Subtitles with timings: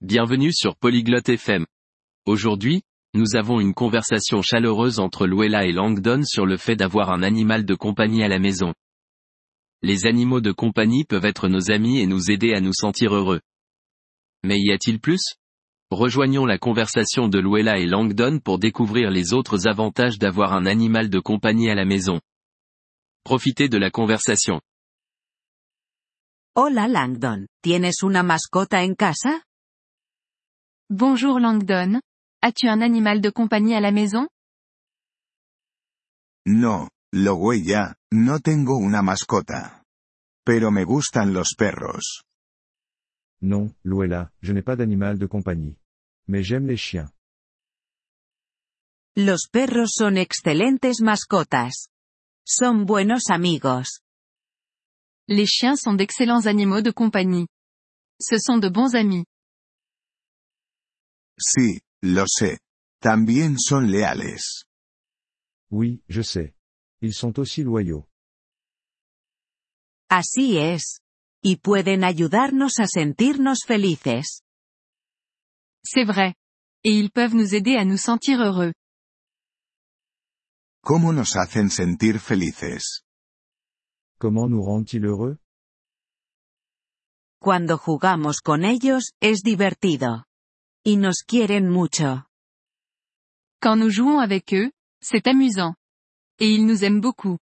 [0.00, 1.66] Bienvenue sur Polyglotte FM.
[2.24, 2.82] Aujourd'hui,
[3.14, 7.64] nous avons une conversation chaleureuse entre Luella et Langdon sur le fait d'avoir un animal
[7.64, 8.74] de compagnie à la maison.
[9.82, 13.40] Les animaux de compagnie peuvent être nos amis et nous aider à nous sentir heureux.
[14.44, 15.34] Mais y a-t-il plus?
[15.90, 21.10] Rejoignons la conversation de Luella et Langdon pour découvrir les autres avantages d'avoir un animal
[21.10, 22.20] de compagnie à la maison.
[23.24, 24.60] Profitez de la conversation.
[26.54, 29.42] Hola Langdon, ¿tienes una mascota en casa?
[30.90, 32.00] Bonjour Langdon.
[32.40, 34.26] As-tu un animal de compagnie à la maison?
[36.46, 39.82] No, lo huella, no tengo una mascota.
[40.46, 42.24] Pero me gustan los perros.
[43.42, 45.76] Non, Luella, je n'ai pas d'animal de compagnie.
[46.26, 47.10] Mais j'aime les chiens.
[49.14, 51.90] Los perros son excelentes mascotas.
[52.46, 54.00] Son buenos amigos.
[55.28, 57.46] Les chiens sont d'excellents animaux de compagnie.
[58.18, 59.26] Ce sont de bons amis.
[61.38, 62.58] Sí, lo sé.
[63.00, 64.64] También son leales.
[65.70, 66.54] Oui, je sais.
[67.00, 68.08] Ils sont aussi loyaux.
[70.10, 71.00] Así es.
[71.42, 74.42] Y pueden ayudarnos a sentirnos felices.
[75.84, 76.34] C'est vrai.
[76.82, 78.72] Et ils peuvent nous aider à nous sentir heureux.
[80.82, 83.02] ¿Cómo nos hacen sentir felices?
[84.18, 85.38] Comment nous rendent-ils heureux
[87.40, 90.27] Cuando jugamos con ellos, es divertido.
[90.90, 92.24] Y nos quieren mucho.
[93.60, 94.72] Quand nous jouons avec eux,
[95.02, 95.74] c'est amusant.
[96.38, 97.36] Et ils nous aiment beaucoup.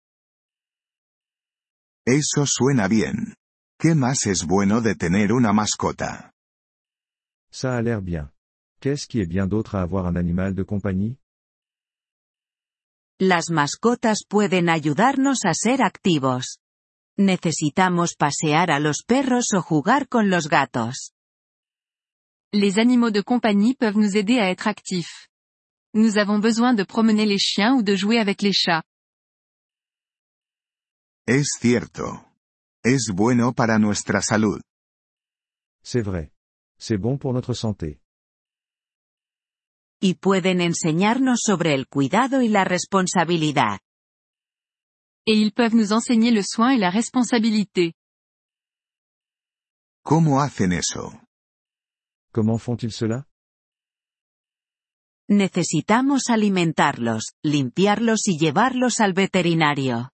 [2.05, 3.35] Eso suena bien.
[3.79, 6.33] ¿Qué más es bueno de tener una mascota?
[7.49, 8.33] Ça a l'air bien.
[8.81, 11.17] Qu'est-ce qui est bien d'autre à avoir un animal de compagnie
[13.17, 16.59] Las mascotas pueden ayudarnos a ser activos.
[17.17, 21.13] Necesitamos pasear a los perros o jugar con los gatos.
[22.59, 25.29] Les animaux de compagnie peuvent nous aider à être actifs.
[25.93, 28.81] Nous avons besoin de promener les chiens ou de jouer avec les chats.
[31.27, 32.25] Es cierto.
[32.83, 34.59] Es bueno para nuestra salud.
[35.83, 36.31] C'est vrai.
[36.79, 37.99] C'est bon pour notre santé.
[40.01, 43.77] Y pueden enseñarnos sobre el cuidado y la responsabilidad.
[45.27, 47.93] Et ils peuvent nous enseigner le soin et la responsabilité.
[50.03, 51.26] ¿Cómo hacen eso?
[52.37, 53.25] Comment font-ils cela?
[55.27, 60.11] Necesitamos alimentarlos, limpiarlos y llevarlos al veterinario.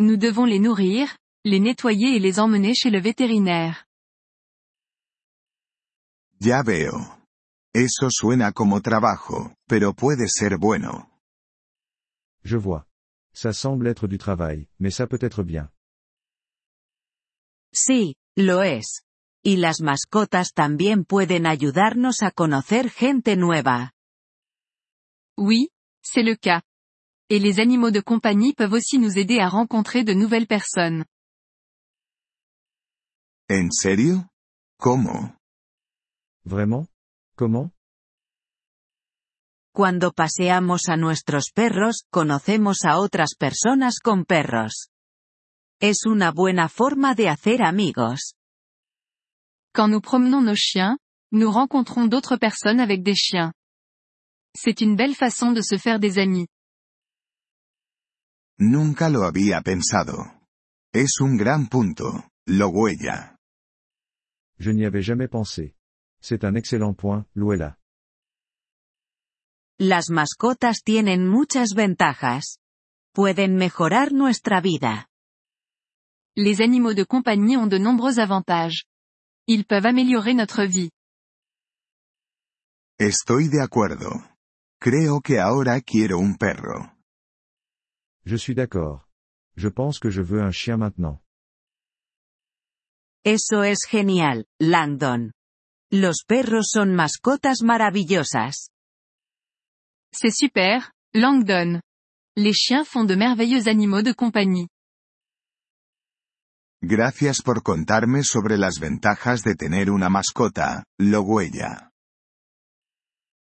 [0.00, 3.86] Nous devons les nourrir, les nettoyer et les emmener chez le vétérinaire.
[6.40, 6.98] Ya veo.
[7.72, 11.12] Eso suena como trabajo, pero puede ser bueno.
[12.42, 12.88] Je vois.
[13.32, 15.70] Ça semble être du travail, mais ça peut être bien.
[17.72, 19.04] Sí, lo es.
[19.44, 23.92] Y las mascotas también pueden ayudarnos a conocer gente nueva.
[25.36, 25.70] Oui,
[26.02, 26.62] c'est le cas.
[27.28, 31.04] Et les animaux de compagnie peuvent aussi nous aider à rencontrer de nouvelles personnes.
[33.48, 34.28] ¿En serio?
[34.78, 35.36] ¿Cómo?
[36.44, 36.88] Vraiment
[37.36, 37.72] Comment
[39.74, 44.90] Cuando paseamos a nuestros perros, conocemos a otras personas con perros.
[45.80, 48.34] Es una buena forma de hacer amigos.
[49.74, 50.98] Quand nous promenons nos chiens,
[51.32, 53.52] nous rencontrons d'autres personnes avec des chiens.
[54.54, 56.46] C'est une belle façon de se faire des amis.
[58.58, 60.18] Nunca lo había pensado.
[60.92, 63.38] Es un gran punto, lo huella.
[64.58, 65.74] Je n'y avais jamais pensé.
[66.20, 67.78] C'est un excellent point, Luella.
[69.78, 72.60] Las mascotas tienen muchas ventajas.
[73.14, 75.08] Pueden mejorar nuestra vida.
[76.36, 78.86] Les animaux de compagnie ont de nombreux avantages.
[79.54, 80.90] Ils peuvent améliorer notre vie.
[82.98, 84.08] Estoy de acuerdo.
[84.80, 86.88] Creo que ahora quiero un perro.
[88.24, 89.06] Je suis d'accord.
[89.54, 91.20] Je pense que je veux un chien maintenant.
[93.26, 95.32] Eso es genial, Langdon.
[95.90, 98.70] Los perros son mascotas maravillosas.
[100.14, 101.82] C'est super, Langdon.
[102.36, 104.68] Les chiens font de merveilleux animaux de compagnie.
[106.84, 111.92] Gracias por contarme sobre las ventajas de tener una mascota, lo huella.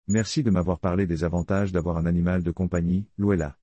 [0.08, 3.58] Merci de m'avoir parlé des avantages d'avoir un animal de compagnie, Luella.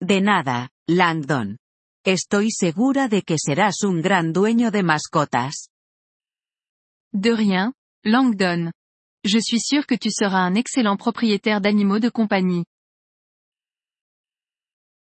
[0.00, 1.56] De nada, Langdon.
[2.04, 5.68] Estoy segura de que serás un gran dueño de mascotas.
[7.12, 7.72] De rien,
[8.04, 8.70] Langdon.
[9.24, 12.64] Je suis sûr que tu seras un excellent propriétaire d'animaux de compagnie.